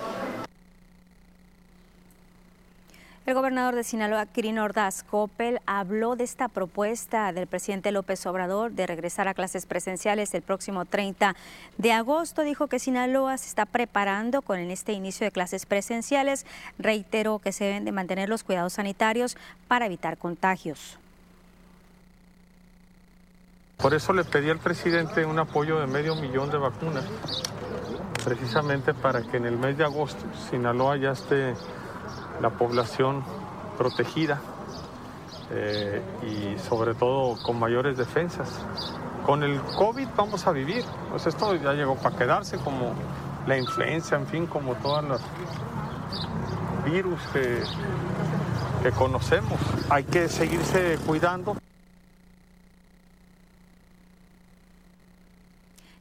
[3.28, 8.72] El gobernador de Sinaloa, Quirino Ordaz Coppel, habló de esta propuesta del presidente López Obrador
[8.72, 11.36] de regresar a clases presenciales el próximo 30
[11.78, 12.43] de agosto.
[12.43, 16.45] Dijo que Sinaloa se está preparando con este inicio de clases presenciales.
[16.80, 19.36] Reiteró que se deben de mantener los cuidados sanitarios
[19.68, 20.97] para evitar contagios.
[23.76, 27.04] Por eso le pedí al presidente un apoyo de medio millón de vacunas,
[28.24, 31.56] precisamente para que en el mes de agosto Sinaloa ya esté
[32.42, 33.24] la población
[33.78, 34.42] protegida
[35.52, 38.50] eh, y sobre todo con mayores defensas.
[39.26, 42.94] Con el COVID vamos a vivir, pues esto ya llegó para quedarse como
[43.46, 45.22] la influenza, en fin, como todos los
[46.86, 47.62] virus que,
[48.84, 49.60] que conocemos.
[49.90, 51.58] Hay que seguirse cuidando.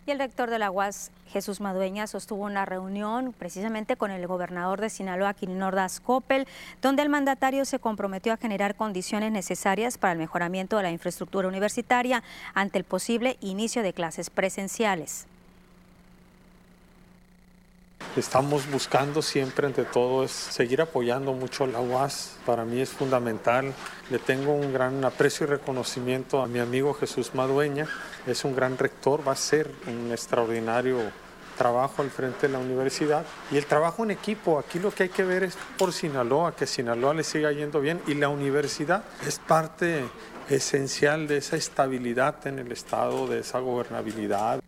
[0.06, 4.80] Y el rector de la UAS, Jesús Madueña, sostuvo una reunión precisamente con el gobernador
[4.80, 6.46] de Sinaloa, Quirino Ordaz Coppel,
[6.80, 11.48] donde el mandatario se comprometió a generar condiciones necesarias para el mejoramiento de la infraestructura
[11.48, 12.22] universitaria
[12.54, 15.26] ante el posible inicio de clases presenciales
[18.16, 22.36] estamos buscando siempre ante todo es seguir apoyando mucho la UAS.
[22.46, 23.72] Para mí es fundamental.
[24.10, 27.86] Le tengo un gran aprecio y reconocimiento a mi amigo Jesús Madueña.
[28.26, 30.98] Es un gran rector, va a ser un extraordinario
[31.56, 34.58] trabajo al frente de la universidad y el trabajo en equipo.
[34.58, 38.00] Aquí lo que hay que ver es por Sinaloa, que Sinaloa le siga yendo bien
[38.06, 40.04] y la universidad es parte
[40.48, 44.60] esencial de esa estabilidad en el Estado, de esa gobernabilidad.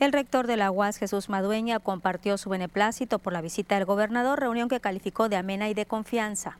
[0.00, 4.40] El rector de la UAS, Jesús Madueña, compartió su beneplácito por la visita del gobernador,
[4.40, 6.58] reunión que calificó de amena y de confianza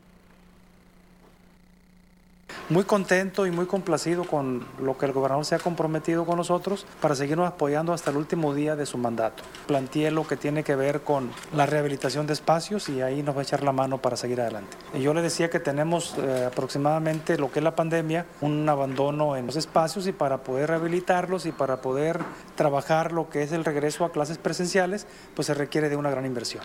[2.69, 6.87] muy contento y muy complacido con lo que el gobernador se ha comprometido con nosotros
[7.01, 9.43] para seguirnos apoyando hasta el último día de su mandato.
[9.67, 13.41] Planteé lo que tiene que ver con la rehabilitación de espacios y ahí nos va
[13.41, 14.77] a echar la mano para seguir adelante.
[14.99, 19.47] Yo le decía que tenemos eh, aproximadamente lo que es la pandemia, un abandono en
[19.47, 22.21] los espacios y para poder rehabilitarlos y para poder
[22.55, 26.27] trabajar lo que es el regreso a clases presenciales, pues se requiere de una gran
[26.27, 26.65] inversión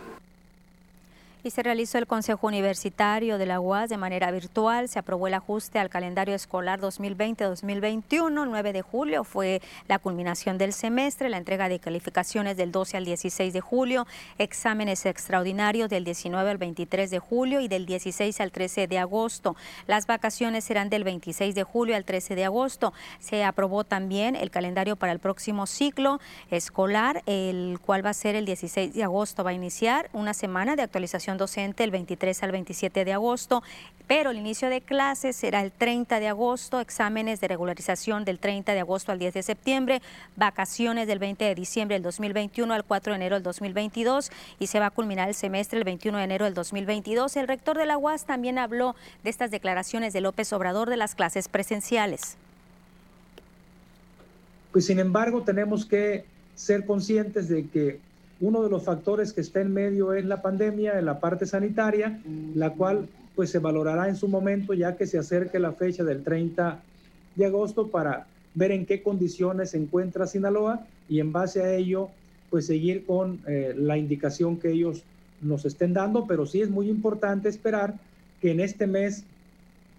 [1.43, 4.89] y se realizó el Consejo Universitario de la UAS de manera virtual.
[4.89, 8.43] Se aprobó el ajuste al calendario escolar 2020-2021.
[8.43, 12.97] El 9 de julio fue la culminación del semestre, la entrega de calificaciones del 12
[12.97, 14.05] al 16 de julio,
[14.37, 19.55] exámenes extraordinarios del 19 al 23 de julio y del 16 al 13 de agosto.
[19.87, 22.93] Las vacaciones serán del 26 de julio al 13 de agosto.
[23.19, 26.19] Se aprobó también el calendario para el próximo ciclo
[26.51, 29.43] escolar, el cual va a ser el 16 de agosto.
[29.43, 33.63] Va a iniciar una semana de actualización docente el 23 al 27 de agosto,
[34.07, 38.73] pero el inicio de clases será el 30 de agosto, exámenes de regularización del 30
[38.73, 40.01] de agosto al 10 de septiembre,
[40.35, 44.79] vacaciones del 20 de diciembre del 2021 al 4 de enero del 2022 y se
[44.79, 47.35] va a culminar el semestre el 21 de enero del 2022.
[47.37, 51.13] El rector de la UAS también habló de estas declaraciones de López Obrador de las
[51.13, 52.35] clases presenciales.
[54.71, 56.25] Pues sin embargo tenemos que
[56.55, 57.99] ser conscientes de que
[58.41, 62.21] uno de los factores que está en medio es la pandemia, en la parte sanitaria,
[62.55, 66.23] la cual pues se valorará en su momento ya que se acerque la fecha del
[66.23, 66.81] 30
[67.35, 72.09] de agosto para ver en qué condiciones se encuentra Sinaloa y en base a ello
[72.49, 75.03] pues seguir con eh, la indicación que ellos
[75.41, 77.95] nos estén dando, pero sí es muy importante esperar
[78.41, 79.23] que en este mes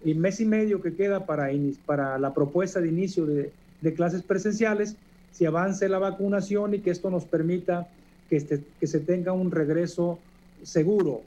[0.03, 1.49] y mes y medio que queda para,
[1.85, 4.95] para la propuesta de inicio de, de clases presenciales,
[5.31, 7.87] se avance la vacunación y que esto nos permita
[8.31, 10.17] que, este, que se tenga un regreso
[10.63, 11.23] seguro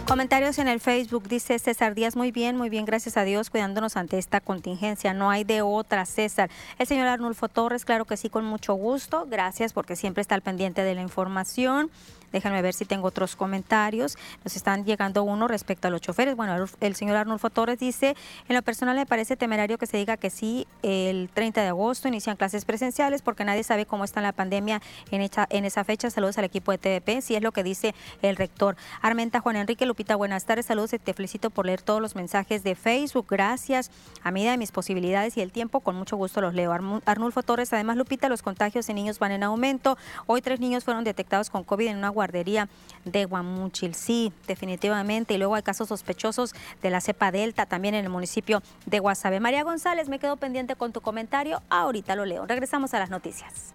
[0.09, 3.94] Comentarios en el Facebook, dice César Díaz, muy bien, muy bien, gracias a Dios, cuidándonos
[3.98, 6.48] ante esta contingencia, no hay de otra, César.
[6.78, 10.40] El señor Arnulfo Torres, claro que sí, con mucho gusto, gracias porque siempre está al
[10.40, 11.90] pendiente de la información.
[12.32, 14.16] Déjenme ver si tengo otros comentarios.
[14.44, 16.36] Nos están llegando uno respecto a los choferes.
[16.36, 18.16] Bueno, el señor Arnulfo Torres dice,
[18.48, 22.08] en lo personal me parece temerario que se diga que sí, el 30 de agosto
[22.08, 26.10] inician clases presenciales porque nadie sabe cómo está la pandemia en, en esa fecha.
[26.10, 28.76] Saludos al equipo de TDP, si es lo que dice el rector.
[29.00, 32.62] Armenta Juan Enrique Lupita, buenas tardes, saludos y te felicito por leer todos los mensajes
[32.62, 33.26] de Facebook.
[33.28, 33.90] Gracias.
[34.22, 36.72] A medida de mis posibilidades y el tiempo, con mucho gusto los leo.
[37.06, 39.96] Arnulfo Torres, además Lupita, los contagios en niños van en aumento.
[40.26, 42.68] Hoy tres niños fueron detectados con COVID en una guardería
[43.04, 43.94] de Guamuchil.
[43.94, 45.34] Sí, definitivamente.
[45.34, 46.52] Y luego hay casos sospechosos
[46.82, 49.38] de la cepa Delta también en el municipio de Guasave.
[49.38, 51.62] María González, me quedo pendiente con tu comentario.
[51.70, 52.44] Ahorita lo leo.
[52.44, 53.72] Regresamos a las noticias.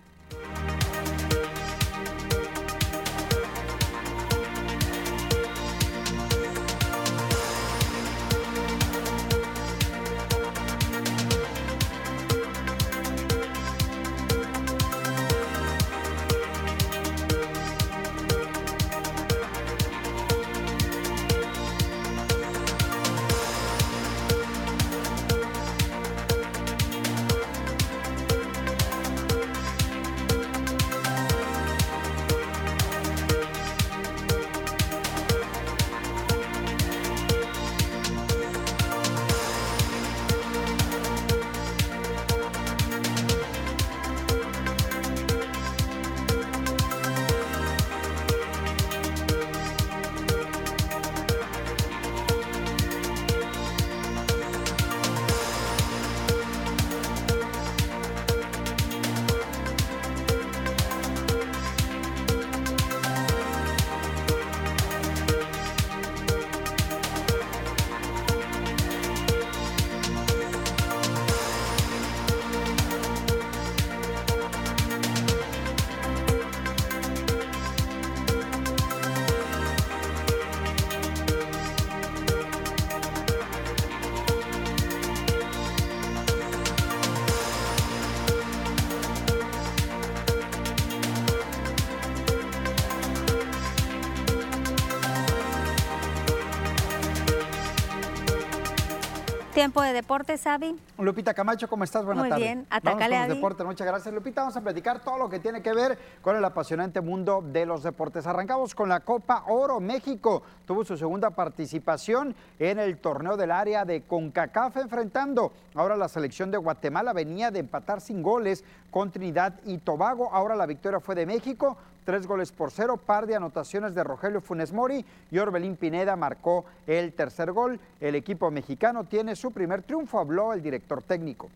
[99.63, 100.77] Tiempo de deportes, Avi.
[100.97, 102.03] Lupita Camacho, ¿cómo estás?
[102.03, 102.37] Buenas tardes.
[102.37, 103.65] Muy bien, atacale a deportes.
[103.65, 104.41] Muchas gracias, Lupita.
[104.41, 107.81] Vamos a platicar todo lo que tiene que ver con el apasionante mundo de los
[107.81, 108.27] deportes.
[108.27, 109.79] Arrancamos con la Copa Oro.
[109.79, 116.09] México tuvo su segunda participación en el torneo del área de CONCACAF, enfrentando ahora la
[116.09, 117.13] selección de Guatemala.
[117.13, 120.29] Venía de empatar sin goles con Trinidad y Tobago.
[120.33, 124.41] Ahora la victoria fue de México tres goles por cero, par de anotaciones de Rogelio
[124.41, 127.79] Funes Mori y Orbelín Pineda marcó el tercer gol.
[127.99, 131.49] El equipo mexicano tiene su primer triunfo, habló el director técnico.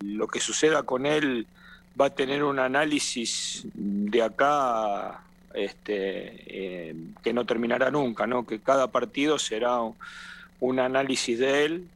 [0.00, 1.46] Lo que suceda con él
[1.98, 5.20] va a tener un análisis de acá
[5.54, 8.44] este, eh, que no terminará nunca, ¿no?
[8.46, 9.78] que cada partido será
[10.60, 11.88] un análisis de él,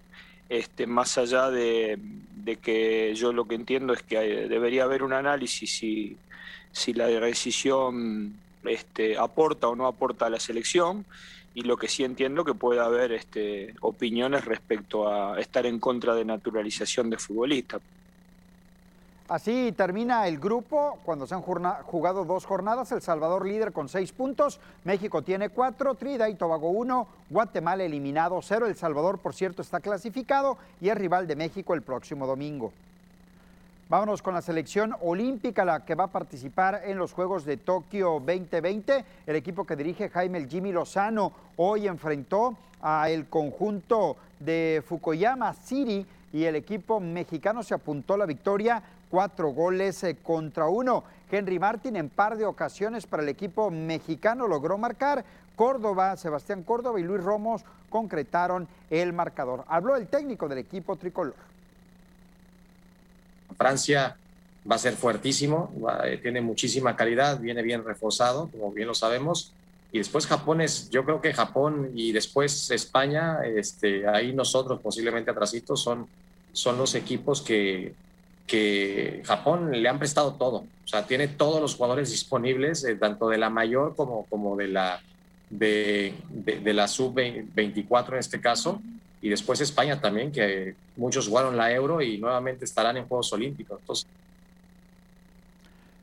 [0.48, 1.98] este, más allá de,
[2.36, 4.18] de, que yo lo que entiendo es que
[4.48, 6.16] debería haber un análisis y
[6.78, 11.04] si la decisión este, aporta o no aporta a la selección
[11.54, 16.14] y lo que sí entiendo que puede haber este, opiniones respecto a estar en contra
[16.14, 17.82] de naturalización de futbolistas.
[19.28, 22.90] Así termina el grupo cuando se han jugado dos jornadas.
[22.92, 28.40] El Salvador líder con seis puntos, México tiene cuatro, Trinidad y Tobago uno, Guatemala eliminado
[28.40, 28.66] cero.
[28.66, 32.72] El Salvador, por cierto, está clasificado y es rival de México el próximo domingo.
[33.90, 38.20] Vámonos con la selección olímpica, la que va a participar en los Juegos de Tokio
[38.20, 39.02] 2020.
[39.26, 45.54] El equipo que dirige Jaime el Jimmy Lozano hoy enfrentó a el conjunto de Fukuyama
[45.54, 51.04] City y el equipo mexicano se apuntó la victoria cuatro goles eh, contra uno.
[51.30, 55.24] Henry Martin en par de ocasiones para el equipo mexicano logró marcar.
[55.56, 59.64] Córdoba, Sebastián Córdoba y Luis Romos concretaron el marcador.
[59.66, 61.34] Habló el técnico del equipo tricolor.
[63.58, 64.16] Francia
[64.70, 65.72] va a ser fuertísimo,
[66.04, 69.52] eh, tiene muchísima calidad, viene bien reforzado, como bien lo sabemos.
[69.90, 75.30] Y después Japón es, yo creo que Japón y después España, este, ahí nosotros posiblemente
[75.30, 76.06] atrasitos son,
[76.52, 77.94] son los equipos que,
[78.46, 80.58] que Japón le han prestado todo.
[80.58, 84.68] O sea, tiene todos los jugadores disponibles, eh, tanto de la mayor como, como de
[84.68, 85.00] la,
[85.48, 88.80] de, de la sub-24 en este caso
[89.20, 93.78] y después España también, que muchos jugaron la Euro y nuevamente estarán en Juegos Olímpicos.
[93.80, 94.06] Entonces,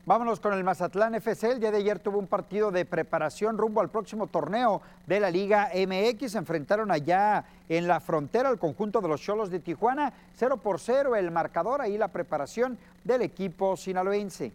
[0.08, 1.50] Vámonos con el Mazatlán FC.
[1.50, 5.32] El día de ayer tuvo un partido de preparación rumbo al próximo torneo de la
[5.32, 6.30] Liga MX.
[6.30, 10.12] Se enfrentaron allá en la frontera al conjunto de los Cholos de Tijuana.
[10.36, 14.52] 0 por 0 el marcador, ahí la preparación del equipo sinaloense.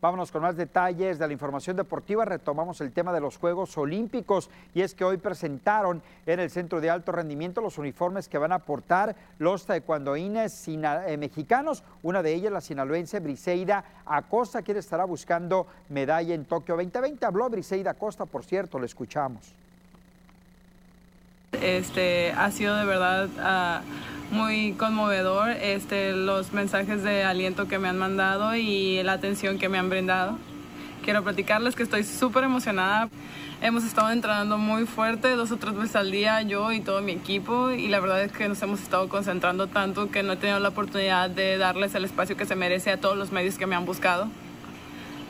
[0.00, 2.24] Vámonos con más detalles de la información deportiva.
[2.24, 6.80] Retomamos el tema de los Juegos Olímpicos y es que hoy presentaron en el Centro
[6.80, 11.84] de Alto Rendimiento los uniformes que van a aportar los taekwondoines eh, mexicanos.
[12.02, 17.26] Una de ellas, la sinaloense Briseida Acosta, quien estará buscando medalla en Tokio 2020.
[17.26, 19.54] Habló Briseida Acosta, por cierto, le escuchamos.
[21.52, 27.88] Este, ha sido de verdad uh, muy conmovedor este, los mensajes de aliento que me
[27.88, 30.38] han mandado y la atención que me han brindado.
[31.04, 33.08] Quiero platicarles que estoy súper emocionada.
[33.62, 37.12] Hemos estado entrenando muy fuerte, dos o tres veces al día, yo y todo mi
[37.12, 40.60] equipo, y la verdad es que nos hemos estado concentrando tanto que no he tenido
[40.60, 43.76] la oportunidad de darles el espacio que se merece a todos los medios que me
[43.76, 44.28] han buscado.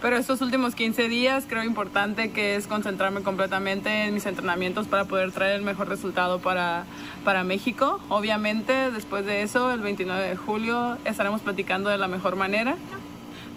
[0.01, 5.05] Pero estos últimos 15 días creo importante que es concentrarme completamente en mis entrenamientos para
[5.05, 6.85] poder traer el mejor resultado para,
[7.23, 8.01] para México.
[8.09, 12.77] Obviamente, después de eso, el 29 de julio, estaremos platicando de la mejor manera.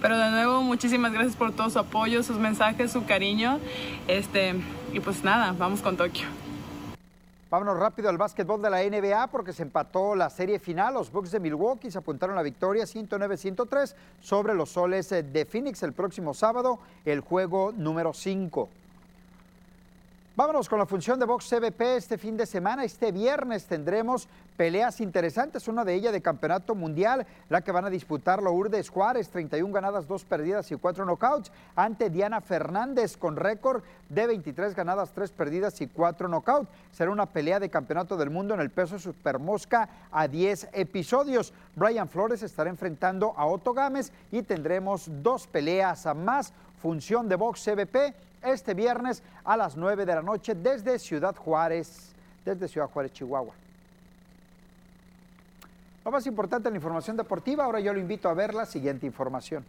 [0.01, 3.59] Pero de nuevo, muchísimas gracias por todo su apoyo, sus mensajes, su cariño.
[4.09, 4.53] Este,
[4.91, 6.42] y pues nada, vamos con Tokio.
[7.53, 10.95] Vámonos rápido al básquetbol de la NBA porque se empató la serie final.
[10.95, 15.93] Los Bucks de Milwaukee se apuntaron la victoria 109-103 sobre los Soles de Phoenix el
[15.93, 18.69] próximo sábado, el juego número 5.
[20.35, 22.83] Vámonos con la función de Box CBP este fin de semana.
[22.83, 24.27] Este viernes tendremos
[24.57, 29.29] peleas interesantes, una de ellas de campeonato mundial, la que van a disputar Lourdes Juárez,
[29.29, 35.11] 31 ganadas, 2 perdidas y 4 knockouts, ante Diana Fernández con récord de 23 ganadas,
[35.13, 36.67] 3 perdidas y 4 knockouts.
[36.91, 41.53] Será una pelea de campeonato del mundo en el peso supermosca a 10 episodios.
[41.75, 46.53] Brian Flores estará enfrentando a Otto Gámez y tendremos dos peleas a más.
[46.81, 52.13] Función de Box CBP este viernes a las 9 de la noche desde Ciudad Juárez,
[52.45, 53.53] desde Ciudad Juárez, Chihuahua.
[56.05, 59.05] Lo más importante en la información deportiva, ahora yo lo invito a ver la siguiente
[59.05, 59.65] información.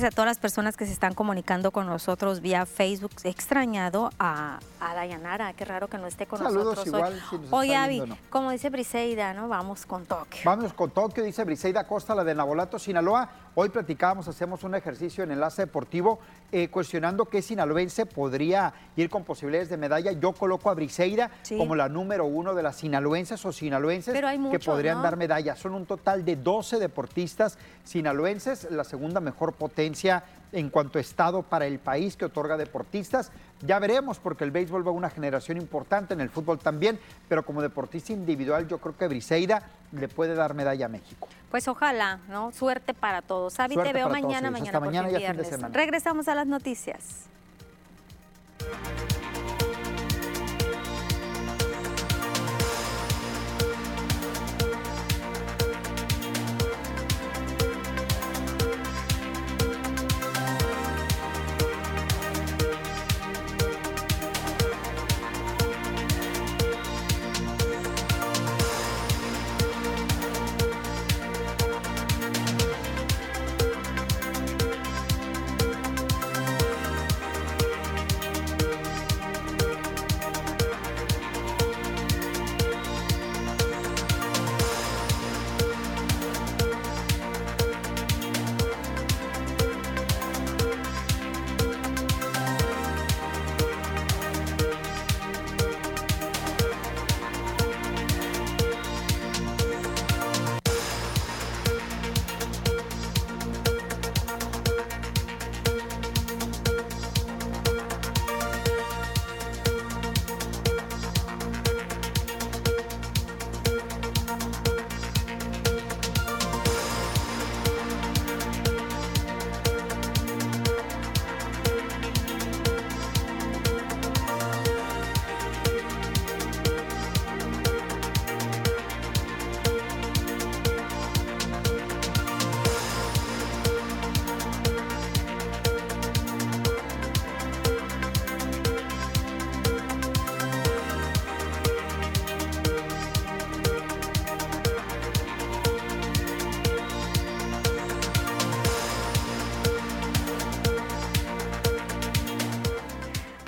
[0.00, 3.10] Gracias a todas las personas que se están comunicando con nosotros vía Facebook.
[3.22, 7.20] He extrañado a, a Dayanara, qué raro que no esté con Saludos nosotros igual, hoy.
[7.28, 8.16] si nos Oye, ¿no?
[8.30, 9.46] como dice Briseida, ¿no?
[9.46, 10.40] Vamos con Tokio.
[10.46, 13.28] Vamos con Tokio, dice Briseida Costa, la de Nabolato, Sinaloa.
[13.54, 16.20] Hoy platicábamos, hacemos un ejercicio en Enlace Deportivo
[16.52, 20.12] eh, cuestionando qué sinaloense podría ir con posibilidades de medalla.
[20.12, 21.56] Yo coloco a Briseida Sí.
[21.56, 25.02] como la número uno de las sinaloenses o sinaloenses Pero hay que podrían ¿no?
[25.04, 25.58] dar medallas.
[25.58, 31.42] Son un total de 12 deportistas sinaloenses, la segunda mejor potencia en cuanto a estado
[31.42, 33.30] para el país que otorga deportistas.
[33.62, 36.98] Ya veremos, porque el béisbol va a una generación importante, en el fútbol también,
[37.28, 41.28] pero como deportista individual yo creo que Briseida le puede dar medalla a México.
[41.50, 42.52] Pues ojalá, ¿no?
[42.52, 43.58] Suerte para todos.
[43.60, 45.74] Avi, te veo todos, mañana, mañana Hasta mañana, fin de semana.
[45.74, 47.26] Regresamos a las noticias.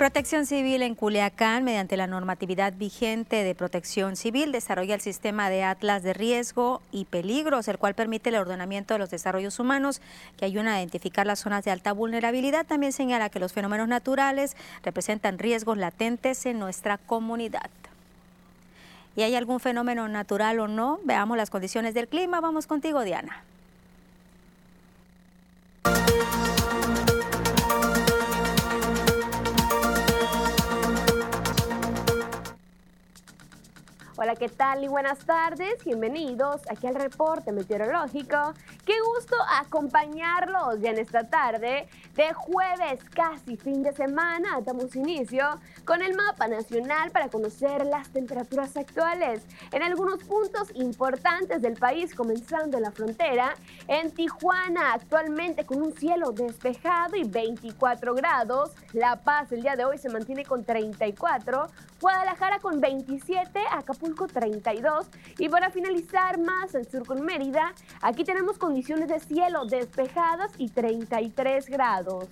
[0.03, 5.63] Protección Civil en Culiacán, mediante la normatividad vigente de protección civil, desarrolla el sistema de
[5.63, 10.01] Atlas de riesgo y peligros, el cual permite el ordenamiento de los desarrollos humanos
[10.35, 12.65] que ayudan a identificar las zonas de alta vulnerabilidad.
[12.65, 17.69] También señala que los fenómenos naturales representan riesgos latentes en nuestra comunidad.
[19.15, 20.99] ¿Y hay algún fenómeno natural o no?
[21.05, 22.41] Veamos las condiciones del clima.
[22.41, 23.45] Vamos contigo, Diana.
[34.15, 35.83] Hola, ¿qué tal y buenas tardes?
[35.83, 38.53] Bienvenidos aquí al reporte meteorológico.
[38.85, 44.61] Qué gusto acompañarlos ya en esta tarde de jueves, casi fin de semana.
[44.61, 49.41] Damos inicio con el mapa nacional para conocer las temperaturas actuales
[49.71, 53.55] en algunos puntos importantes del país, comenzando en la frontera.
[53.87, 58.73] En Tijuana, actualmente con un cielo despejado y 24 grados.
[58.91, 61.67] La Paz el día de hoy se mantiene con 34.
[61.99, 63.59] Guadalajara con 27.
[63.71, 65.07] Acapulco 32.
[65.39, 70.69] Y para finalizar más al sur con Mérida, aquí tenemos condiciones de cielo despejadas y
[70.69, 72.27] 33 grados.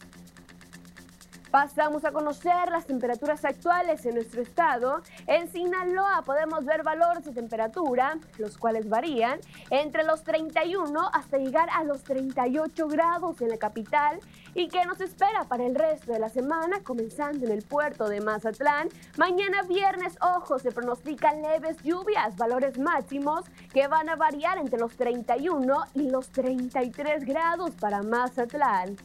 [1.51, 5.01] Pasamos a conocer las temperaturas actuales en nuestro estado.
[5.27, 9.37] En Sinaloa podemos ver valores de temperatura, los cuales varían
[9.69, 14.21] entre los 31 hasta llegar a los 38 grados en la capital.
[14.55, 16.81] ¿Y qué nos espera para el resto de la semana?
[16.83, 18.87] Comenzando en el puerto de Mazatlán.
[19.17, 23.43] Mañana viernes, ojo, se pronostican leves lluvias, valores máximos
[23.73, 28.95] que van a variar entre los 31 y los 33 grados para Mazatlán.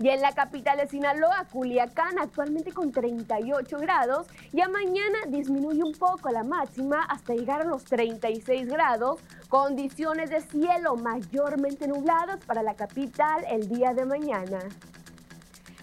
[0.00, 4.28] Y en la capital de Sinaloa, Culiacán, actualmente con 38 grados.
[4.52, 9.20] Ya mañana disminuye un poco la máxima hasta llegar a los 36 grados.
[9.48, 14.60] Condiciones de cielo mayormente nubladas para la capital el día de mañana.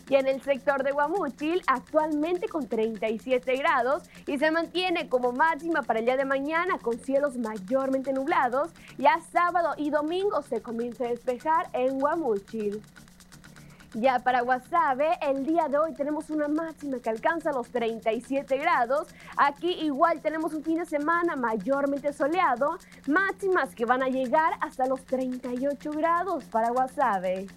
[0.07, 5.81] Y en el sector de Guamúchil, actualmente con 37 grados y se mantiene como máxima
[5.81, 8.69] para el día de mañana con cielos mayormente nublados.
[8.97, 12.81] Ya sábado y domingo se comienza a despejar en Guamúchil.
[13.97, 19.07] Ya para Guasave, el día de hoy tenemos una máxima que alcanza los 37 grados.
[19.37, 22.77] Aquí igual tenemos un fin de semana mayormente soleado,
[23.07, 27.47] máximas que van a llegar hasta los 38 grados para Guasave.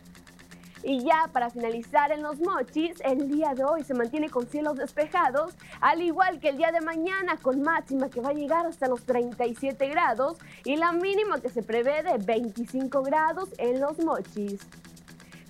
[0.84, 4.76] Y ya para finalizar en los mochis, el día de hoy se mantiene con cielos
[4.76, 8.86] despejados, al igual que el día de mañana con máxima que va a llegar hasta
[8.86, 14.60] los 37 grados y la mínima que se prevé de 25 grados en los mochis.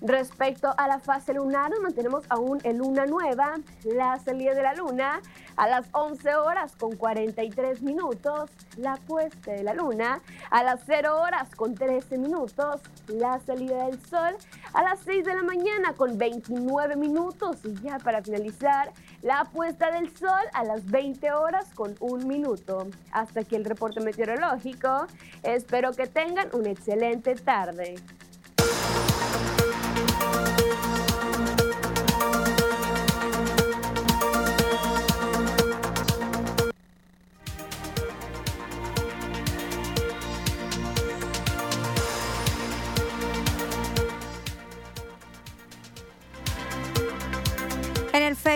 [0.01, 5.21] Respecto a la fase lunar, mantenemos aún en luna nueva, la salida de la luna
[5.57, 10.21] a las 11 horas con 43 minutos, la puesta de la luna
[10.51, 14.37] a las 0 horas con 13 minutos, la salida del sol
[14.73, 19.91] a las 6 de la mañana con 29 minutos y ya para finalizar, la puesta
[19.91, 22.87] del sol a las 20 horas con 1 minuto.
[23.11, 25.07] Hasta aquí el reporte meteorológico.
[25.43, 27.95] Espero que tengan una excelente tarde.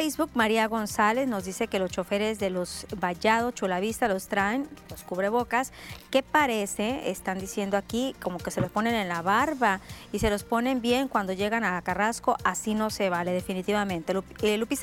[0.04, 5.01] Facebook, María González nos dice que los choferes de los Vallado, Chulavista, los traen, los
[5.04, 5.72] cubrebocas,
[6.12, 9.80] que parece, están diciendo aquí, como que se los ponen en la barba
[10.12, 14.14] y se los ponen bien cuando llegan a Carrasco, así no se vale definitivamente.
[14.41, 14.78] Eh, Lupi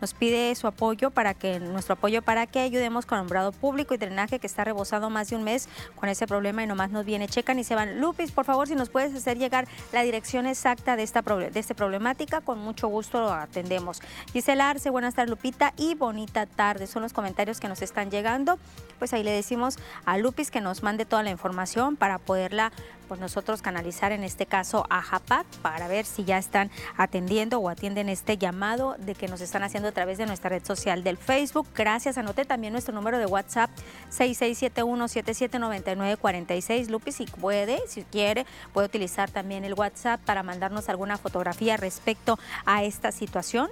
[0.00, 3.96] nos pide su apoyo para que, nuestro apoyo para que ayudemos con alumbrado público y
[3.96, 7.28] drenaje que está rebosado más de un mes con ese problema y nomás nos viene,
[7.28, 8.00] checan y se van.
[8.00, 11.74] Lupis, por favor, si nos puedes hacer llegar la dirección exacta de esta, de esta
[11.74, 14.02] problemática, con mucho gusto lo atendemos.
[14.32, 16.86] Gisela Arce, buenas tardes Lupita y bonita tarde.
[16.86, 18.58] Son los comentarios que nos están llegando.
[18.98, 19.76] Pues ahí le decimos
[20.06, 22.72] a Lupis que nos mande toda la información para poderla
[23.08, 27.68] pues nosotros canalizar en este caso a JAPAC para ver si ya están atendiendo o
[27.68, 31.18] atienden este llamado de que nos están haciendo a través de nuestra red social del
[31.18, 31.66] Facebook.
[31.74, 33.68] Gracias, anote también nuestro número de WhatsApp
[34.12, 36.88] 6671779946.
[36.88, 42.38] Lupis, si puede, si quiere, puede utilizar también el WhatsApp para mandarnos alguna fotografía respecto
[42.64, 43.68] a esta situación.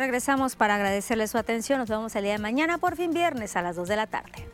[0.07, 1.79] Regresamos para agradecerle su atención.
[1.79, 4.46] Nos vemos el día de mañana, por fin viernes, a las 2 de la tarde.